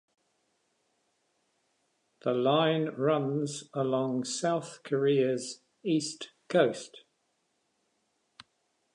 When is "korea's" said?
4.83-5.61